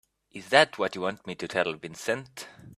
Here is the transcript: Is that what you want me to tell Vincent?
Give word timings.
Is 0.31 0.49
that 0.49 0.79
what 0.79 0.95
you 0.95 1.01
want 1.01 1.27
me 1.27 1.35
to 1.35 1.47
tell 1.47 1.73
Vincent? 1.73 2.47